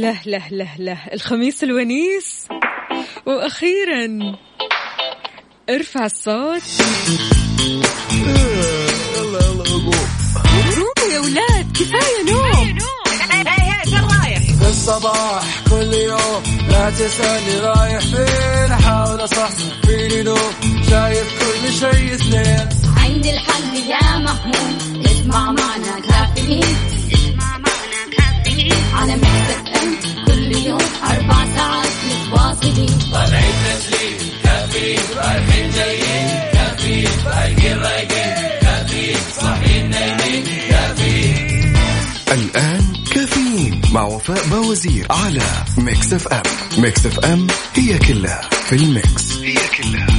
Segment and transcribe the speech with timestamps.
[0.00, 0.98] له له له له.
[1.12, 2.48] الخميس الونيس.
[3.26, 4.36] وأخيرا
[5.70, 6.62] ارفع الصوت.
[9.16, 9.94] يلا يلا قوموا
[11.12, 12.78] يا ولاد كفاية نوم.
[14.60, 18.72] في الصباح كل يوم لا تسألني رايح فين.
[18.72, 20.52] أحاول أصحصح فيني نوم
[20.90, 26.76] شايف كل شيء سنين عندي الحل يا محمود اسمع معنا كافيين.
[27.12, 28.74] اسمع معنا كافيين.
[28.94, 29.65] على Mix
[30.70, 32.98] FM كل يوم أربع ساعات متواصلين.
[33.12, 41.76] طالعين تسليم كافيين رايحين جايين كافيين رايقين رايقين كافيين صاحيين نايمين كافيين
[42.32, 45.42] الآن كافيين مع وفاء باوزير على
[45.78, 46.42] Mix FM.
[46.78, 49.36] Mix FM هي كلها في ال mix.
[49.36, 50.15] هي كلها.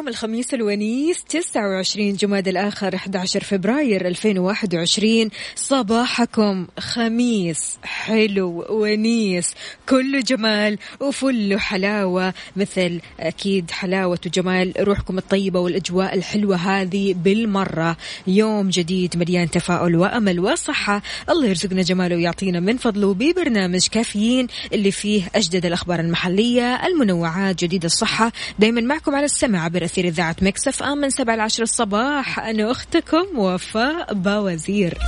[0.00, 9.54] اليوم الخميس الونيس 29 جماد الآخر 11 فبراير 2021 صباحكم خميس حلو ونيس.
[9.88, 17.96] كله جمال وفل حلاوة مثل أكيد حلاوة وجمال روحكم الطيبة والأجواء الحلوة هذه بالمرة.
[18.26, 21.02] يوم جديد مليان تفاؤل وأمل وصحة.
[21.30, 27.84] الله يرزقنا جماله ويعطينا من فضله ببرنامج كافيين اللي فيه أجدد الأخبار المحلية المنوعات جديد
[27.84, 28.32] الصحة.
[28.58, 32.38] دايما معكم على السمع عبر أثير إذاعة Mix FM من 7 ل 10 الصباح.
[32.38, 34.98] أنا أختكم وفاء باوزير.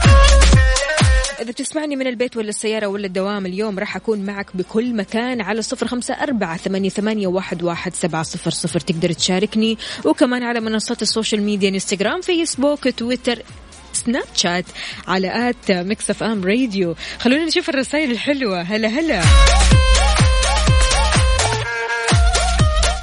[1.41, 5.62] إذا بتسمعني من البيت ولا السيارة ولا الدوام اليوم راح أكون معك بكل مكان على
[5.62, 8.80] صفر خمسة أربعة ثمانية, واحد, واحد سبعة صفر صفر.
[8.80, 9.78] تقدر تشاركني.
[10.05, 13.42] وكمان على منصات ال social media إنستغرام فيسبوك تويتر
[13.92, 14.64] سناب شات
[15.08, 16.94] على at Mix FM Radio.
[17.19, 18.62] خلونا نشوف الرسائل الحلوة.
[18.62, 19.22] هلا هلا.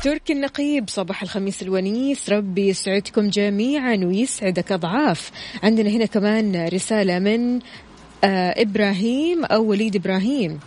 [0.03, 2.29] تركي النقيب صباح الخميس الونيس.
[2.29, 5.31] ربي يسعدكم جميعا ويسعدك أضعاف
[5.63, 7.59] عندنا هنا كمان رسالة من
[8.23, 10.59] آه إبراهيم أو وليد إبراهيم.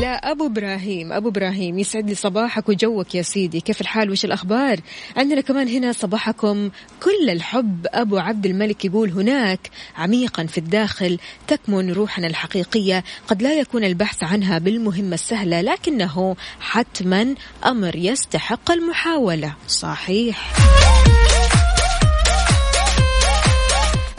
[0.00, 1.12] لا أبو إبراهيم.
[1.12, 3.60] أبو إبراهيم يسعد لي صباحك وجوك يا سيدي.
[3.60, 4.80] كيف الحال؟ وش الأخبار؟
[5.16, 6.70] عندنا كمان هنا صباحكم.
[7.02, 11.18] كل الحب أبو عبد الملك يقول هناك عميقا في الداخل
[11.48, 13.04] تكمن روحنا الحقيقية.
[13.28, 17.34] قد لا يكون البحث عنها بالمهمة السهلة لكنه حتما
[17.66, 19.54] أمر يستحق المحاولة.
[19.68, 20.52] صحيح.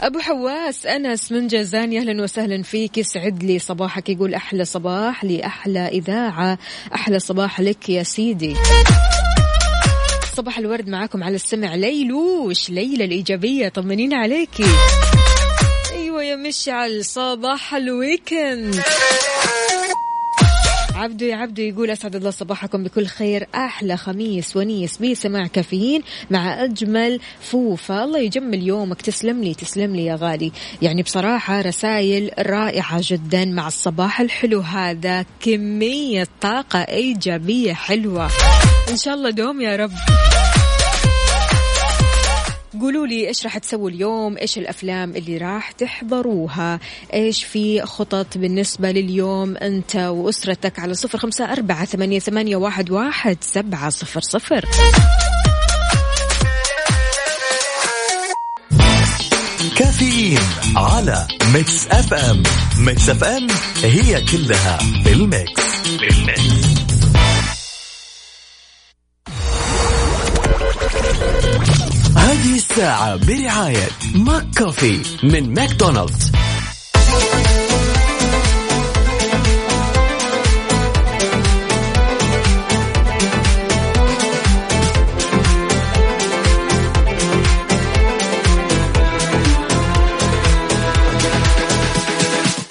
[0.00, 2.98] أبو حواس أنس من جازان أهلا وسهلا فيك.
[2.98, 6.58] يسعد لي صباحك يقول أحلى صباح لأحلى إذاعة.
[6.94, 8.56] أحلى صباح لك يا سيدي.
[10.36, 11.74] صباح الورد معاكم على السمع.
[11.74, 14.64] ليلوش ليلى الإيجابية؟ طمنين عليكي.
[15.92, 18.82] أيوة يا مشعل صباح الويكند.
[20.98, 23.46] عبدو يا عبدو يقول أسعد الله صباحكم بكل خير.
[23.54, 28.04] أحلى خميس ونيس بسماع كافيين مع أجمل فوفا.
[28.04, 29.02] الله يجمل يومك.
[29.02, 30.52] تسلم لي تسلم لي يا غالي.
[30.82, 34.60] يعني بصراحة رسائل رائعة جدا مع الصباح الحلو.
[34.60, 38.30] هذا كمية طاقة إيجابية حلوة.
[38.90, 39.92] إن شاء الله دوم يا رب.
[42.80, 46.80] قولوا لي إيش راح تسووا اليوم؟ إيش الأفلام اللي راح تحضروها؟
[47.14, 53.36] إيش في خطط بالنسبة لليوم؟ أنت وأسرتك على صفر خمسة أربعة ثمانية, ثمانية واحد, واحد
[53.40, 54.64] سبعة صفر صفر.
[59.76, 60.38] كافيين
[60.76, 62.42] على Mix FM.
[62.78, 63.46] Mix FM
[63.82, 65.62] هي كلها في ال mix.
[65.82, 66.78] في ال mix
[72.16, 76.32] هذه الساعة برعاية ماك كوفي من ماكدونالدز.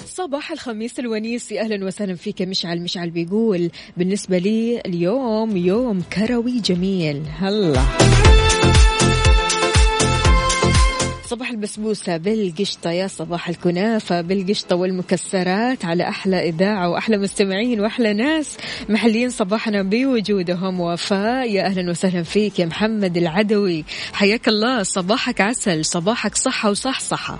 [0.06, 2.80] صباح الخميس الونيسي أهلا وسهلا فيك مشعل.
[2.80, 7.22] مشعل بيقول بالنسبة لي اليوم يوم كروي جميل.
[7.38, 7.82] هلا.
[11.28, 18.56] صباح البسبوسة بالقشطة يا صباح الكنافة بالقشطة والمكسرات على أحلى إذاعة وأحلى مستمعين وأحلى ناس.
[18.88, 21.50] محليين صباحنا بوجودهم وفاء.
[21.50, 23.84] يا أهلا وسهلا فيك يا محمد العدوي.
[24.12, 27.38] حياك الله صباحك عسل صباحك صحة وصحصحة.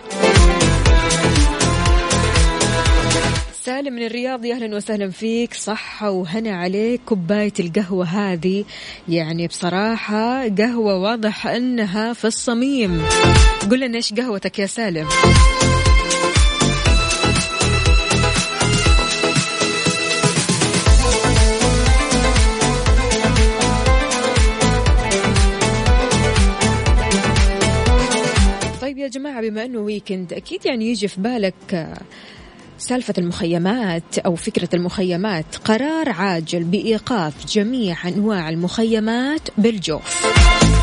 [3.69, 4.44] سالم من الرياض.
[4.44, 5.55] يا أهلا وسهلا فيك.
[5.55, 7.00] صحة وهنا عليك.
[7.06, 8.65] كوباية القهوة هذه.
[9.09, 13.03] يعني بصراحة قهوة واضح أنها في الصميم.
[13.70, 15.09] قل لنا إيش قهوتك يا سالم؟
[28.97, 31.88] يا جماعة بما أنه ويكند أكيد يعني يجي في بالك
[32.78, 40.77] سالفة المخيمات أو فكرة المخيمات قرار عاجل بإيقاف جميع أنواع المخيمات بالجوف.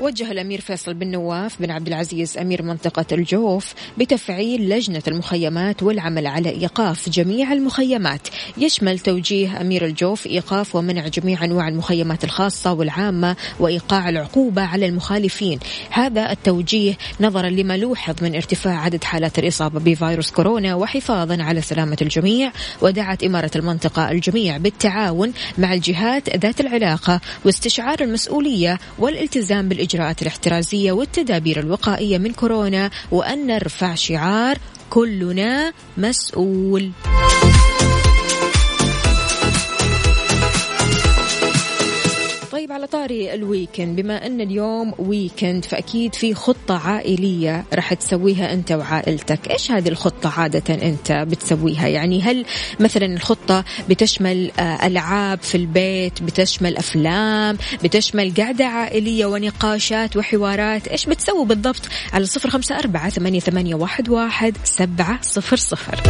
[0.00, 6.26] وجه الأمير فيصل بن نواف بن عبد العزيز أمير منطقة الجوف بتفعيل لجنة المخيمات والعمل
[6.26, 8.28] على إيقاف جميع المخيمات.
[8.58, 15.58] يشمل توجيه أمير الجوف إيقاف ومنع جميع أنواع المخيمات الخاصة والعامة وإيقاع العقوبة على المخالفين.
[15.90, 21.96] هذا التوجيه نظرا لما لوحظ من ارتفاع عدد حالات الإصابة بفيروس كورونا وحفاظا على سلامة
[22.02, 22.52] الجميع
[22.82, 30.92] ودعت إمارة المنطقة الجميع بالتعاون مع الجهات ذات العلاقة واستشعار المسؤولية والالتزام بالإجراءات الإجراءات الاحترازية
[30.92, 34.58] والتدابير الوقائية من كورونا وأن نرفع شعار
[34.90, 36.90] كلنا مسؤول.
[42.86, 44.00] على طاري ال weekend.
[44.00, 49.50] بما أن اليوم weekend فأكيد في خطة عائلية راح تسويها أنت وعائلتك.
[49.50, 52.44] إيش هذه الخطة عادة أنت بتسويها؟ يعني هل
[52.80, 61.06] مثلا الخطة بتشمل آه، ألعاب في البيت بتشمل أفلام بتشمل قعده عائلية ونقاشات وحوارات؟ إيش
[61.06, 61.82] بتسوي بالضبط؟
[62.12, 66.02] على صفر خمسة أربعة ثمانية, واحد, واحد سبعة صفر صفر.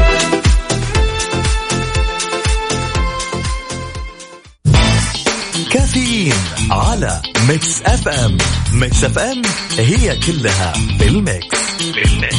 [5.97, 6.33] كافيين
[6.71, 8.39] على Mix FM
[8.73, 9.43] Mix FM
[9.79, 12.37] هي كلها بال mix بال mix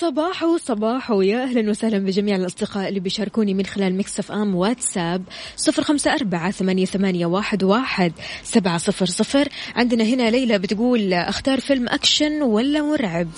[0.00, 5.22] صباح صباح ويا أهلا وسهلا بجميع الأصدقاء اللي بيشاركوني من خلال Mix FM واتساب
[5.56, 8.12] صفر خمسة أربعة ثمانية, ثمانية واحد, واحد
[8.42, 9.48] سبعة صفر صفر.
[9.76, 13.28] عندنا هنا ليلى بتقول أختار فيلم أكشن ولا مرعب؟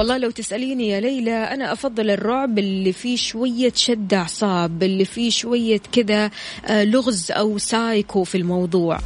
[0.00, 5.30] والله لو تسأليني يا ليلى أنا أفضل الرعب اللي فيه شوية شد أعصاب اللي فيه
[5.30, 6.30] شوية كذا
[6.66, 8.98] آه، لغز أو سايكو في الموضوع.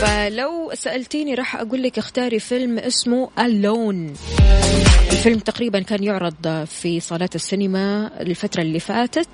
[0.00, 4.14] فلو سألتيني راح أقول لك اختاري فيلم اسمه اللون
[5.12, 9.28] الفيلم تقريبا كان يعرض في صالات السينما الفترة اللي فاتت.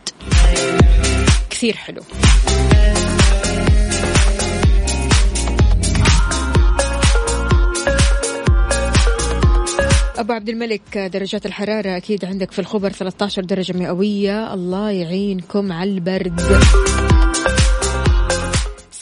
[1.50, 2.02] كثير حلو.
[10.18, 14.54] أبو عبد الملك درجات الحرارة أكيد عندك في الخبر 13 درجة مئوية.
[14.54, 16.40] الله يعينكم على البرد.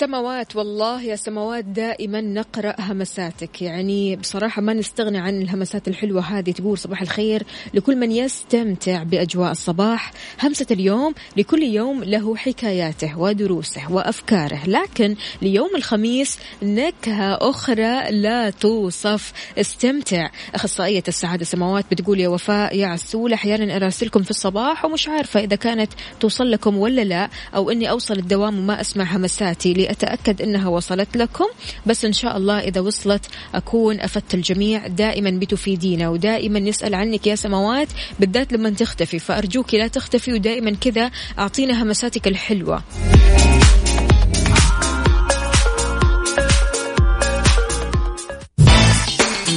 [0.02, 3.62] سماوات والله يا سماوات دائما نقرأ همساتك.
[3.62, 7.42] يعني بصراحة ما نستغني عن الهمسات الحلوة هذه تقول صباح الخير
[7.74, 10.12] لكل من يستمتع بأجواء الصباح.
[10.42, 19.32] همسة اليوم لكل يوم له حكاياته ودروسه وأفكاره لكن ليوم الخميس نكهة أخرى لا توصف.
[19.58, 20.30] استمتع.
[20.54, 25.56] أخصائية السعادة سماوات بتقول يا وفاء يا عسول أحيانا أراسلكم في الصباح ومش عارفة إذا
[25.56, 29.91] كانت توصل لكم ولا لا أو إني أوصل الدوام وما أسمع همساتي.
[29.92, 31.46] أتأكد أنها وصلت لكم.
[31.86, 34.86] بس إن شاء الله إذا وصلت أكون أفدت الجميع.
[34.86, 37.88] دائما بتفيدينا ودائما نسأل عنك يا سماوات.
[38.20, 39.18] بالذات لما تختفي.
[39.18, 42.82] فأرجوك لا تختفي ودائما كذا أعطينا همساتك الحلوة.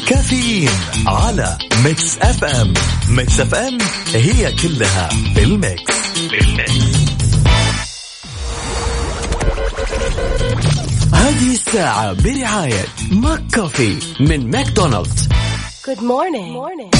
[0.07, 0.69] كافيين
[1.07, 2.73] على Mix FM.
[3.09, 3.77] Mix FM
[4.13, 6.84] هي كلها بال mix بال mix
[11.35, 15.27] هذه الساعة برعاية McCafé من ماكدونالدز
[15.85, 16.53] Good morning.
[16.53, 16.95] Good morning.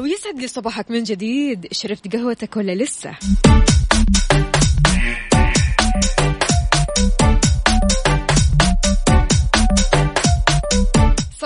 [0.00, 3.10] ويسعد لي صباحك من جديد شربت قهوتك ولا لسه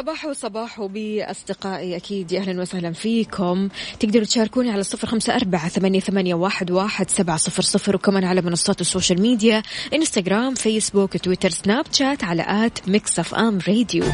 [0.08, 2.34] صباح صباح بأصدقائي أكيد.
[2.34, 3.68] أهلا وسهلا فيكم.
[4.00, 8.40] تقدروا تشاركوني على صفر خمسة أربعة ثمانية, ثمانية واحد, واحد سبعة صفر صفر وكمان على
[8.40, 9.62] منصات ال social media
[9.94, 14.04] إنستغرام فيسبوك تويتر سناب شات على at Mix FM Radio.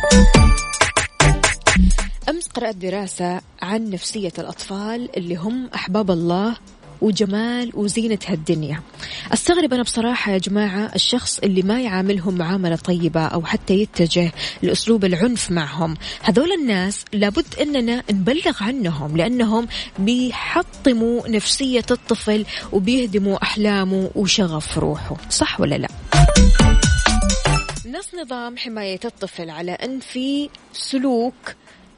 [2.28, 6.56] أمس قرأت دراسة عن نفسية الأطفال اللي هم أحباب الله
[7.04, 8.82] وجمال وزينة هالدنيا.
[9.32, 14.32] أستغرب أنا بصراحة يا جماعة الشخص اللي ما يعاملهم معاملة طيبة أو حتى يتجه
[14.62, 15.96] لأسلوب العنف معهم.
[16.23, 19.68] هذول الناس لابد أننا نبلغ عنهم لأنهم
[19.99, 25.16] بيحطموا نفسية الطفل وبيهدموا أحلامه وشغف روحه.
[25.30, 25.88] صح ولا لا؟
[27.87, 31.34] نص نظام حماية الطفل على أن في سلوك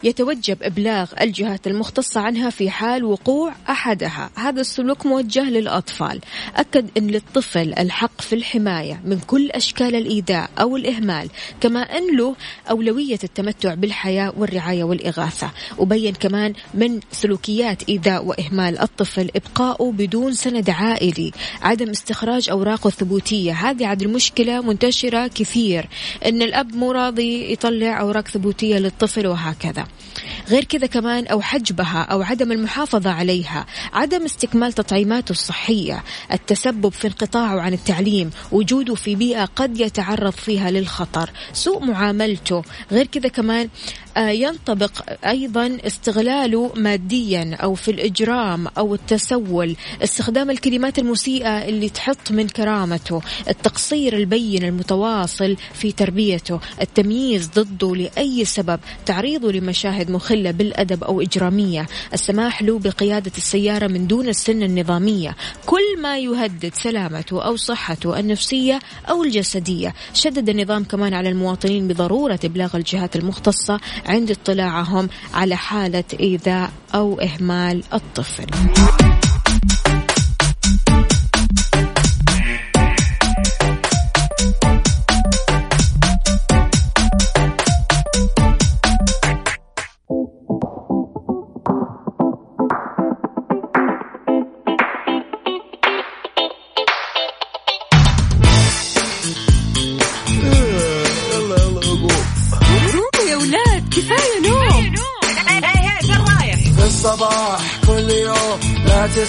[0.03, 4.31] يتوجب إبلاغ الجهات المختصة عنها في حال وقوع أحدها.
[4.37, 6.21] هذا السلوك موجه للأطفال.
[6.57, 11.29] أكد أن للطفل الحق في الحماية من كل أشكال الإيذاء أو الإهمال
[11.61, 12.37] كما أن له
[12.71, 15.51] أولوية التمتع بالحياة والرعاية والإغاثة.
[15.79, 21.33] وبين كمان من سلوكيات إيذاء وإهمال الطفل إبقاؤه بدون سند عائلي.
[21.63, 25.89] عدم استخراج أوراقه الثبوتية هذه عاد المشكلة منتشرة كثير.
[26.27, 29.86] أن الأب مو راضي يطلع أوراق ثبوتية للطفل وهكذا.
[30.49, 37.07] غير كذا كمان أو حجبها أو عدم المحافظة عليها عدم استكمال تطعيماته الصحية التسبب في
[37.07, 42.63] انقطاعه عن التعليم وجوده في بيئة قد يتعرض فيها للخطر سوء معاملته
[42.93, 43.69] غير كذا كمان
[44.19, 44.93] ينطبق
[45.27, 49.77] أيضا استغلاله ماديا أو في الإجرام أو التسول.
[50.03, 53.21] استخدام الكلمات المسيئة اللي تحط من كرامته.
[53.49, 56.61] التقصير البين المتواصل في تربيته.
[56.81, 58.81] التمييز ضده لأي سبب.
[59.07, 61.87] تعريضه لمشاهد مخلة بالأدب أو إجرامية.
[62.13, 65.37] السماح له بقيادة السيارة من دون السن النظامية.
[65.67, 68.79] كل ما يهدد سلامته أو صحته النفسية
[69.11, 69.95] أو الجسدية.
[70.15, 77.21] شدد النظام كمان على المواطنين بضرورة إبلاغ الجهات المختصة عند اطلاعهم على حالة إيذاء أو
[77.21, 78.47] إهمال الطفل.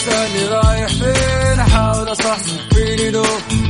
[0.07, 3.23] تسألني رايح فين؟ أحاول أصحصح فيني لو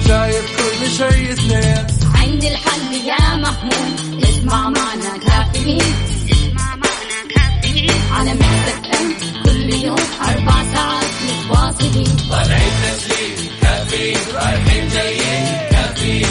[0.07, 1.87] شايف كل شيء اثنين.
[2.15, 4.23] عندي الحل يا محمود.
[4.23, 5.95] اسمع معنا كافيين.
[6.31, 8.01] اسمع معنا كافيين.
[8.11, 9.13] على مكتب ام
[9.45, 12.17] كل يوم أربع ساعات متواصلين.
[12.29, 13.49] طالعين تسليم.
[13.61, 15.45] كافيين رايحين جايين.
[15.71, 16.27] كافيين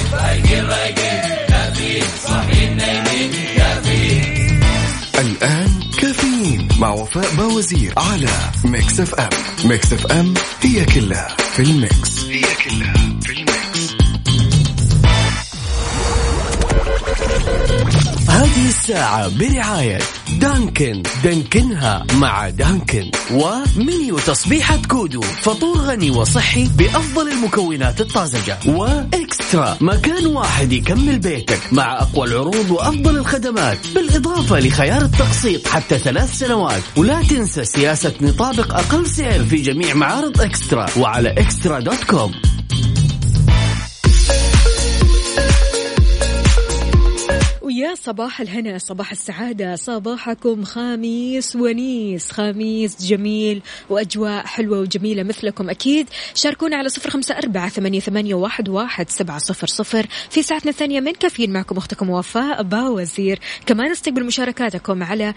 [6.86, 8.28] مع وفاء باوزير على
[8.64, 9.28] Mix FM
[9.64, 12.24] Mix FM هي كلها في ال mix.
[12.24, 13.96] هي كلها في ال mix.
[18.28, 19.98] هذه الساعة برعاية
[20.40, 21.02] دانكن.
[21.24, 23.10] دانكنها مع دانكن.
[23.30, 25.20] ومنيو تصبيحة كودو.
[25.20, 28.58] فطور غني وصحي بأفضل المكونات الطازجة.
[29.46, 36.38] وإكسترا مكان واحد يكمل بيتك مع أقوى العروض وأفضل الخدمات بالإضافة لخيار التقسيط حتى ثلاث
[36.38, 36.82] سنوات.
[36.96, 42.32] ولا تنسى سياسة نطابق أقل سعر في جميع معارض إكسترا وعلى إكسترا dot com.
[47.94, 56.06] صباح الهنا صباح السعادة صباحكم خميس ونيس خميس جميل وأجواء حلوة وجميلة مثلكم أكيد.
[56.34, 60.06] شاركونا على صفر خمسة أربعة ثمانية, واحد, واحد سبعة صفر صفر.
[60.30, 63.38] في ساعتنا الثانية من كافيين معكم أختكم وفاء باوزير.
[63.66, 65.34] كمان استقبل مشاركاتكم على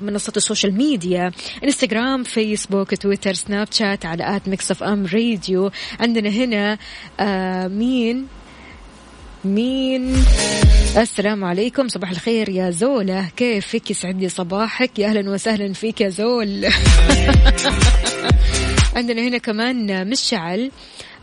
[0.00, 1.32] منصة ال social media
[1.64, 5.70] إنستغرام فيسبوك تويتر سناب شات على at Mix FM Radio.
[6.00, 6.78] عندنا هنا
[7.20, 8.26] آه مين؟
[9.44, 10.24] مين؟
[10.96, 11.88] السلام عليكم.
[11.88, 14.98] صباح الخير يا زولة كيفك؟ يسعد لي صباحك.
[14.98, 16.66] يا أهلا وسهلا فيك يا زول.
[18.96, 20.70] عندنا هنا كمان مشعل.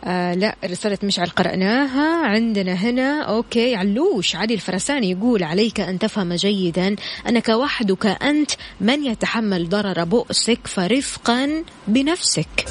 [0.04, 2.26] آه لا رسالة مشعل قرأناها.
[2.26, 6.96] عندنا هنا أوكي علوش علي الفرساني يقول عليك أن تفهم جيدا
[7.28, 8.50] أنك وحدك أنت
[8.80, 12.66] من يتحمل ضرر بؤسك فرفقا بنفسك.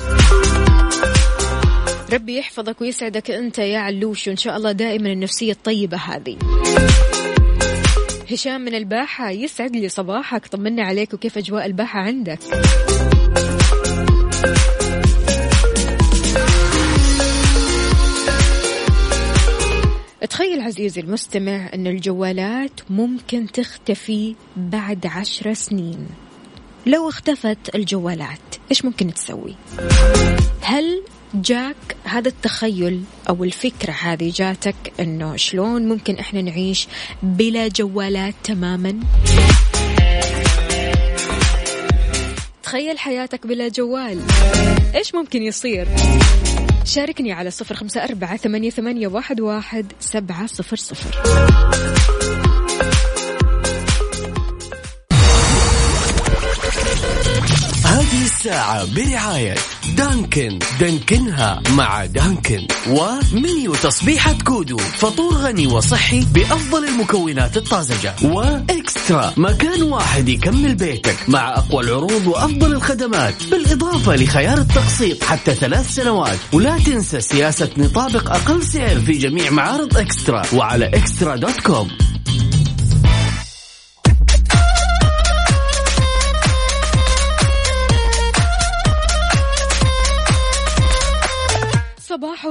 [2.14, 4.28] ربي يحفظك ويسعدك أنت يا علوش.
[4.28, 6.38] وإن شاء الله دائما النفسية الطيبة هذه.
[8.32, 10.48] هشام من الباحة يسعد لي صباحك.
[10.48, 12.40] طمنا عليك وكيف أجواء الباحة عندك؟
[20.30, 26.08] تخيل عزيزي المستمع أن الجوالات ممكن تختفي بعد عشر سنين.
[26.86, 29.56] لو اختفت الجوالات إيش ممكن تسوي؟
[30.62, 36.88] هل جاك هذا التخيل أو الفكرة هذه جاتك إنه شلون ممكن إحنا نعيش
[37.24, 39.00] بلا جوالات تماما؟
[42.64, 44.22] تخيل حياتك بلا جوال.
[44.96, 45.88] إيش ممكن يصير؟
[46.86, 51.16] شاركني على صفر خمسة أربعة ثمانية, ثمانية واحد, واحد سبعة صفر صفر.
[57.86, 59.56] هذه الساعة برعاية
[60.00, 60.60] دانكن.
[60.80, 62.68] دانكنها مع دانكن.
[62.90, 64.78] ومنيو تصبيحة كودو.
[64.78, 68.16] فطور غني وصحي بأفضل المكونات الطازجة.
[68.24, 69.34] وإكسترا.
[69.38, 73.34] مكان واحد يكمل بيتك مع أقوى العروض وأفضل الخدمات.
[73.52, 76.40] بالإضافة لخيار التقسيط حتى ثلاث سنوات.
[76.54, 80.42] ولا تنسى سياسة نطابق أقل سعر في جميع معارض إكسترا.
[80.54, 82.09] وعلى إكسترا dot com.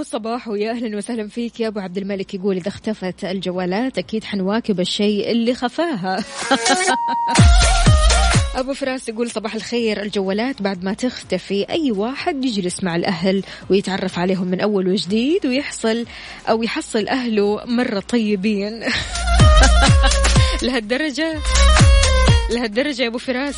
[0.02, 1.60] صباح وصباح ويا أهلا وسهلا فيك.
[1.60, 6.24] يا أبو عبد الملك يقول إذا اختفت الجوالات أكيد حنواكب الشيء اللي خفاها.
[8.54, 10.02] أبو فراس يقول صباح الخير.
[10.02, 16.06] الجوالات بعد ما تختفي أي واحد يجلس مع الأهل ويتعرف عليهم من أول وجديد ويحصل
[16.48, 18.80] أو يحصل أهله مرة طيبين.
[20.62, 21.34] لهالدرجة
[22.50, 23.56] لهالدرجة يا أبو فراس.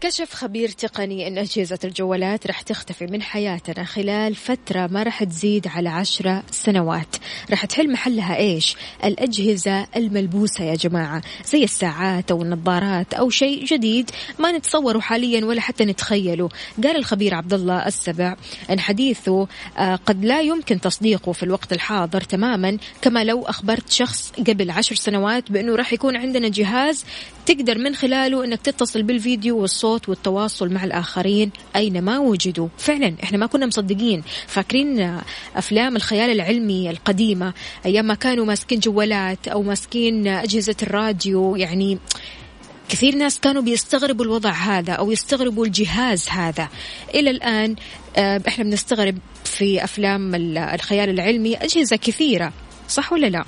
[0.00, 5.68] كشف خبير تقني أن أجهزة الجوالات رح تختفي من حياتنا خلال فترة ما رح تزيد
[5.68, 7.16] على عشرة سنوات.
[7.50, 14.10] رح تحل محلها إيش؟ الأجهزة الملبوسة يا جماعة زي الساعات أو النظارات أو شيء جديد
[14.38, 16.48] ما نتصوره حاليا ولا حتى نتخيله.
[16.84, 18.36] قال الخبير عبد الله السبع
[18.70, 24.32] أن حديثه آه، قد لا يمكن تصديقه في الوقت الحاضر تماما كما لو أخبرت شخص
[24.48, 27.04] قبل عشر سنوات بأنه راح يكون عندنا جهاز
[27.46, 32.68] تقدر من خلاله أنك تتصل بالفيديو والصوت الصوت والتواصل مع الآخرين أينما وجدوا.
[32.78, 34.22] فعلا إحنا ما كنا مصدقين.
[34.46, 35.18] فاكرين
[35.56, 37.52] أفلام الخيال العلمي القديمة
[37.86, 41.56] أيام ما كانوا ماسكين جوالات أو ماسكين أجهزة الراديو.
[41.56, 41.98] يعني
[42.88, 46.68] كثير ناس كانوا بيستغربوا الوضع هذا أو يستغربوا الجهاز هذا.
[47.14, 47.76] إلى الآن
[48.16, 50.34] آه، إحنا بنستغرب في أفلام
[50.74, 52.52] الخيال العلمي أجهزة كثيرة
[52.88, 53.44] صح ولا لا؟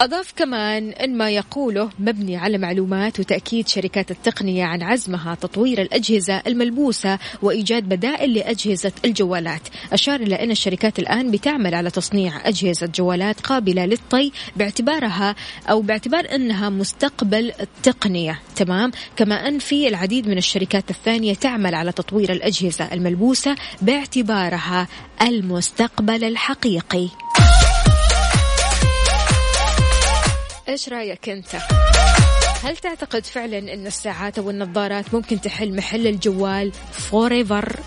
[0.00, 6.42] أضاف كمان أن ما يقوله مبني على معلومات وتأكيد شركات التقنية عن عزمها تطوير الأجهزة
[6.46, 9.60] الملبوسة وإيجاد بدائل لأجهزة الجوالات.
[9.92, 15.34] أشار إلى أن الشركات الآن بتعمل على تصنيع أجهزة جوالات قابلة للطي باعتبارها
[15.70, 21.92] أو باعتبار أنها مستقبل التقنية تمام؟ كما أن في العديد من الشركات الثانية تعمل على
[21.92, 24.88] تطوير الأجهزة الملبوسة باعتبارها
[25.22, 27.08] المستقبل الحقيقي.
[30.68, 31.56] إيش رأيك أنت؟
[32.62, 37.80] هل تعتقد فعلا إن الساعات أو النظارات ممكن تحل محل الجوال forever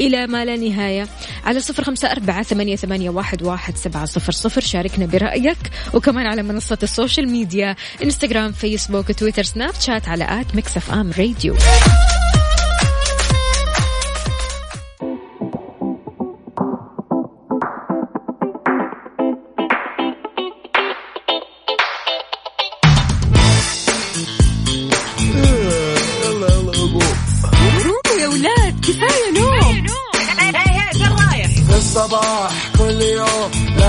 [0.00, 1.08] إلى ما لا نهاية
[1.44, 4.60] على صفر خمسة أربعة ثمانية, ثمانية واحد, واحد سبعة صفر صفر.
[4.60, 5.58] شاركنا برأيك
[5.94, 11.12] وكمان على منصة ال social media إنستغرام فيسبوك تويتر سناب شات على at Mix FM
[11.18, 11.56] Radio.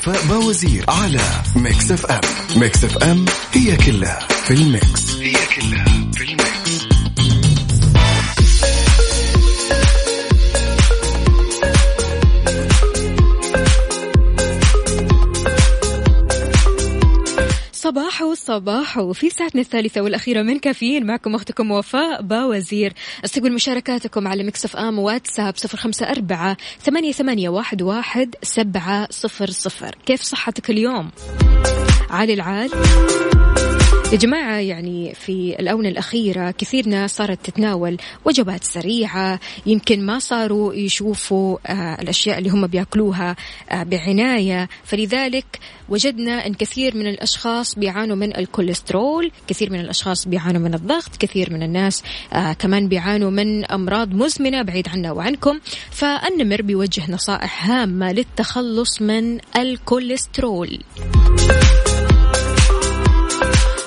[0.00, 1.20] وفاء باوزير على
[1.56, 2.20] Mix FM.
[2.56, 5.10] Mix FM هي كلها في ال mix.
[5.10, 5.84] هي كلها
[6.14, 6.49] في ال mix.
[18.50, 21.06] صباح وفي ساعتنا الثالثة والأخيرة من كافيين.
[21.06, 22.92] معكم أختكم وفاء باوزير.
[23.24, 29.50] استقبل مشاركاتكم على Mix FM واتساب صفر خمسة أربعة ثمانية, ثمانية واحد, واحد سبعة صفر
[29.50, 29.94] صفر.
[30.06, 31.10] كيف صحتك اليوم؟
[32.10, 32.70] عالي العال.
[34.12, 40.74] يا جماعة يعني في الآونة الأخيرة كثير ناس صارت تتناول وجبات سريعة يمكن ما صاروا
[40.74, 43.36] يشوفوا آه الأشياء اللي هم بيأكلوها
[43.70, 44.68] آه بعناية.
[44.84, 45.44] فلذلك
[45.88, 51.52] وجدنا أن كثير من الأشخاص بيعانوا من الكوليسترول كثير من الأشخاص بيعانوا من الضغط كثير
[51.52, 55.60] من الناس آه كمان بيعانوا من أمراض مزمنة بعيد عنا وعنكم.
[55.90, 60.78] فالنمر بيوجه نصائح هامة للتخلص من الكوليسترول.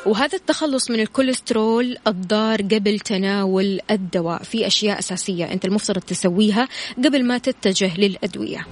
[0.05, 7.23] وهذا التخلص من الكوليسترول الضار قبل تناول الدواء في أشياء أساسية أنت المفترض تسويها قبل
[7.23, 8.67] ما تتجه للأدوية.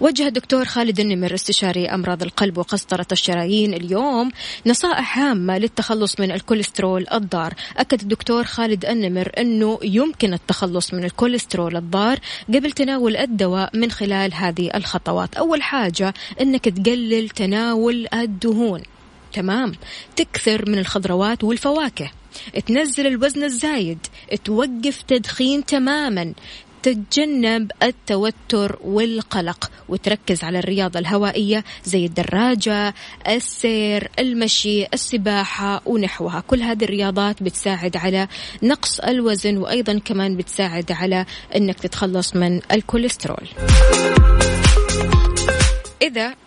[0.00, 4.30] وجه الدكتور خالد النمر استشاري أمراض القلب وقسطرة الشرايين اليوم
[4.66, 7.54] نصائح هامة للتخلص من الكوليسترول الضار.
[7.76, 12.18] أكد الدكتور خالد النمر أنه يمكن التخلص من الكوليسترول الضار
[12.48, 15.34] قبل تناول الدواء من خلال هذه الخطوات.
[15.34, 18.82] أول حاجة أنك تقلل تناول الدهون.
[19.36, 19.72] تمام.
[20.16, 22.10] تكثر من الخضروات والفواكه.
[22.66, 23.98] تنزل الوزن الزايد.
[24.44, 26.34] توقف تدخين تماما.
[26.82, 29.70] تتجنب التوتر والقلق.
[29.88, 32.94] وتركز على الرياضة الهوائية زي الدراجة
[33.28, 36.40] السير المشي السباحة ونحوها.
[36.40, 38.28] كل هذه الرياضات بتساعد على
[38.62, 43.48] نقص الوزن وأيضا كمان بتساعد على أنك تتخلص من الكوليسترول.
[46.02, 46.45] إذا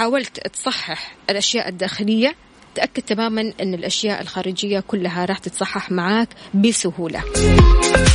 [0.00, 2.34] حاولت تصحح الأشياء الداخلية
[2.74, 7.22] تأكد تماما أن الأشياء الخارجية كلها راح تتصحح معاك بسهولة.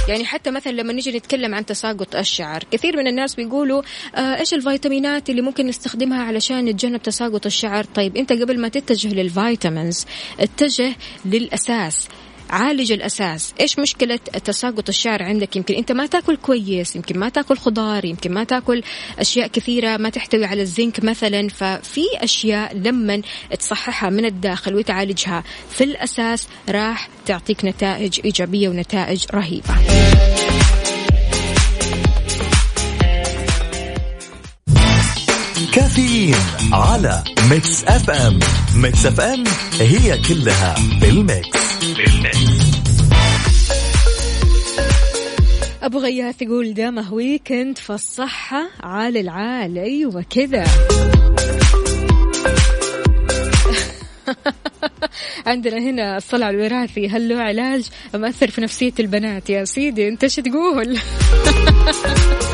[0.08, 3.82] يعني حتى مثلا لما نيجي نتكلم عن تساقط الشعر كثير من الناس بيقولوا
[4.16, 9.14] آه إيش الفيتامينات اللي ممكن نستخدمها علشان نتجنب تساقط الشعر؟ طيب انت قبل ما تتجه
[9.14, 10.06] لل vitamins؟
[10.40, 10.96] اتجه
[11.26, 12.08] للأساس.
[12.50, 13.54] عالج الأساس.
[13.60, 18.34] إيش مشكلة تساقط الشعر عندك؟ يمكن أنت ما تأكل كويس يمكن ما تأكل خضار يمكن
[18.34, 18.84] ما تأكل
[19.20, 21.50] أشياء كثيرة ما تحتوي على الزنك مثلا.
[21.50, 23.22] ففي أشياء لما
[23.60, 29.76] تصححها من الداخل وتعالجها في الأساس راح تعطيك نتائج إيجابية ونتائج رهيبة.
[35.74, 36.36] كافيين
[36.74, 38.40] على Mix FM.
[38.76, 39.44] Mix FM
[39.80, 41.60] هي كلها بال mix.
[41.82, 42.66] بال mix.
[45.84, 50.64] أبو غياث يقول دامه weekend فالصحة عال العال أيوة كذا
[55.48, 59.50] عندنا هنا الصلع الوراثي هل له علاج مأثر في نفسية البنات.
[59.50, 60.98] يا سيدي أنت إيش تقول؟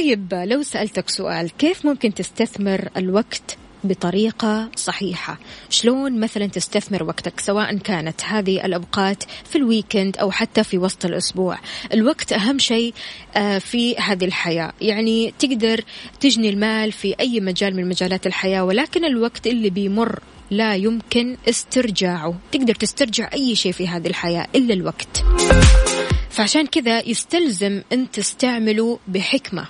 [0.00, 5.38] طيب لو سألتك سؤال كيف ممكن تستثمر الوقت بطريقة صحيحة؟
[5.70, 11.58] شلون مثلا تستثمر وقتك سواء كانت هذه الأوقات في الويكند أو حتى في وسط الأسبوع؟
[11.92, 12.94] الوقت أهم شيء
[13.36, 14.72] آه، في هذه الحياة.
[14.80, 15.84] يعني تقدر
[16.20, 20.18] تجني المال في أي مجال من مجالات الحياة ولكن الوقت اللي بيمر
[20.50, 22.34] لا يمكن استرجاعه.
[22.52, 25.24] تقدر تسترجع أي شيء في هذه الحياة إلا الوقت.
[26.30, 29.66] فعشان كذا يستلزم أن تستعمله بحكمة.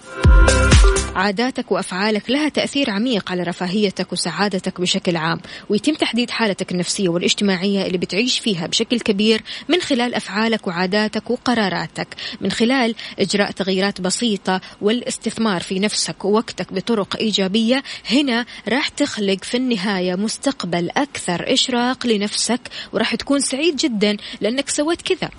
[1.21, 7.87] عاداتك وأفعالك لها تأثير عميق على رفاهيتك وسعادتك بشكل عام ويتم تحديد حالتك النفسية والاجتماعية
[7.87, 12.09] اللي بتعيش فيها بشكل كبير من خلال أفعالك وعاداتك وقراراتك
[12.41, 19.57] من خلال إجراء تغييرات بسيطة والاستثمار في نفسك ووقتك بطرق إيجابية هنا راح تخلق في
[19.57, 22.61] النهاية مستقبل أكثر إشراق لنفسك
[22.93, 25.31] وراح تكون سعيد جدا لأنك سويت كذا.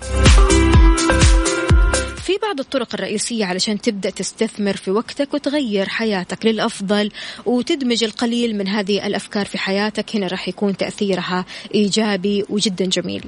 [2.22, 7.10] في بعض الطرق الرئيسية علشان تبدأ تستثمر في وقتك وتغير حياتك للأفضل
[7.46, 10.16] وتدمج القليل من هذه الأفكار في حياتك.
[10.16, 13.24] هنا راح يكون تأثيرها إيجابي وجدا جميل.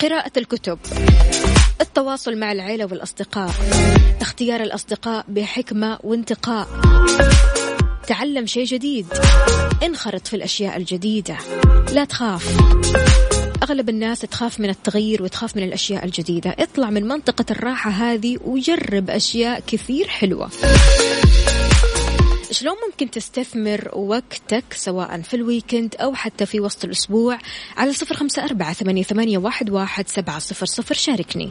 [0.00, 0.78] قراءة الكتب
[1.80, 3.50] التواصل مع العيلة والأصدقاء
[4.20, 6.68] اختيار الأصدقاء بحكمة وانتقاء.
[8.06, 9.06] تعلم شيء جديد
[9.82, 11.36] انخرط في الأشياء الجديدة
[11.92, 12.56] لا تخاف.
[13.70, 16.56] أغلب الناس تخاف من التغيير وتخاف من الأشياء الجديدة.
[16.58, 20.50] اطلع من منطقة الراحة هذه وجرب أشياء كثير حلوة.
[22.50, 27.38] شلون ممكن تستثمر وقتك سواء في الويكند أو حتى في وسط الأسبوع؟
[27.76, 30.94] على صفر خمسة أربعة ثمانية, واحد سبعة صفر صفر.
[30.94, 31.50] شاركني.